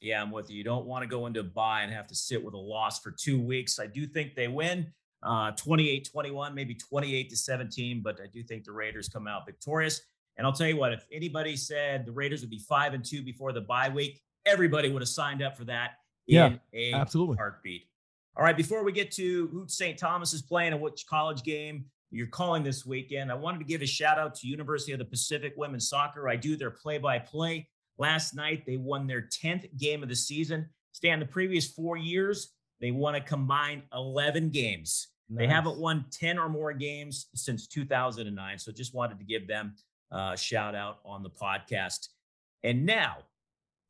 [0.00, 0.58] Yeah, I'm with you.
[0.58, 3.00] You don't want to go into a bye and have to sit with a loss
[3.00, 3.78] for two weeks.
[3.78, 4.86] I do think they win
[5.22, 9.46] uh, 28 21, maybe 28 to 17, but I do think the Raiders come out
[9.46, 10.02] victorious.
[10.36, 13.22] And I'll tell you what, if anybody said the Raiders would be five and two
[13.22, 15.92] before the bye week, everybody would have signed up for that
[16.26, 17.38] Yeah, in a absolutely.
[17.38, 17.88] heartbeat.
[18.36, 19.98] All right, before we get to who St.
[19.98, 23.80] Thomas is playing and which college game you're calling this weekend, I wanted to give
[23.80, 26.28] a shout out to University of the Pacific Women's Soccer.
[26.28, 27.66] I do their play by play.
[27.96, 30.68] Last night, they won their 10th game of the season.
[30.92, 35.08] Stan, the previous four years, they won a combined 11 games.
[35.30, 38.58] They haven't won 10 or more games since 2009.
[38.58, 39.74] So just wanted to give them
[40.12, 42.08] uh, a shout out on the podcast.
[42.62, 43.16] And now,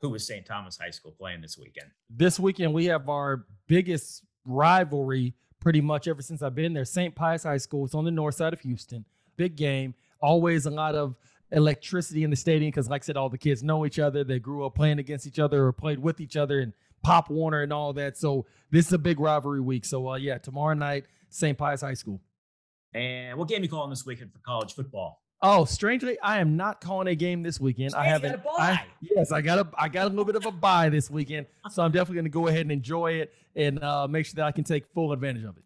[0.01, 0.47] who is St.
[0.47, 1.89] Thomas High School playing this weekend?
[2.09, 6.85] this weekend we have our biggest rivalry pretty much ever since I've been there.
[6.85, 7.15] St.
[7.15, 7.85] Pius High School.
[7.85, 9.05] It's on the north side of Houston.
[9.37, 9.95] Big game.
[10.21, 11.17] Always a lot of
[11.53, 14.25] electricity in the stadium because, like I said, all the kids know each other.
[14.25, 16.73] They grew up playing against each other or played with each other and
[17.03, 18.17] Pop Warner and all that.
[18.17, 19.85] So this is a big rivalry week.
[19.85, 21.57] So uh, yeah, tomorrow night, St.
[21.57, 22.21] Pius High School.
[22.95, 25.23] And what game you calling this weekend for college football?
[25.43, 27.95] Oh, strangely, I am not calling a game this weekend.
[27.95, 28.43] I haven't.
[28.43, 29.69] got a I, yes, I got a.
[29.77, 32.31] I got a little bit of a bye this weekend, so I'm definitely going to
[32.31, 35.45] go ahead and enjoy it and uh, make sure that I can take full advantage
[35.45, 35.63] of it.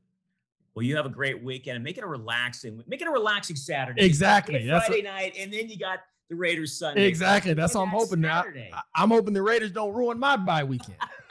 [0.75, 3.57] Well, you have a great weekend and make it a relaxing, make it a relaxing
[3.57, 4.05] Saturday.
[4.05, 4.66] Exactly.
[4.66, 7.07] That's Friday night, and then you got the Raiders Sunday.
[7.07, 7.55] Exactly.
[7.55, 8.21] That's what I'm hoping.
[8.21, 8.73] Now, Saturday.
[8.95, 10.97] I'm hoping the Raiders don't ruin my bye weekend.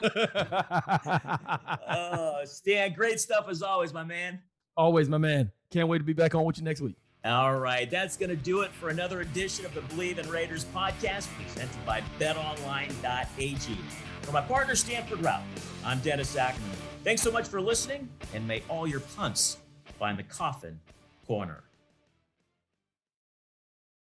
[1.92, 4.40] Oh, Stan, great stuff as always, my man.
[4.76, 5.50] Always, my man.
[5.70, 6.96] Can't wait to be back on with you next week.
[7.22, 10.64] All right, that's going to do it for another edition of the Bleav in Raiders
[10.64, 13.78] podcast presented by betonline.ag.
[14.22, 15.42] For my partner, Stanford Routt,
[15.84, 16.70] I'm Dennis Ackerman.
[17.04, 19.58] Thanks so much for listening, and may all your punts
[19.98, 20.80] find the coffin
[21.26, 21.62] corner.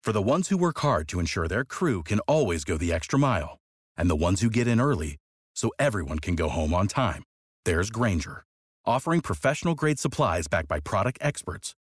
[0.03, 3.18] For the ones who work hard to ensure their crew can always go the extra
[3.18, 3.59] mile,
[3.96, 5.16] and the ones who get in early
[5.55, 7.22] so everyone can go home on time,
[7.64, 8.44] there's Grainger,
[8.84, 11.74] offering professional grade supplies backed by product experts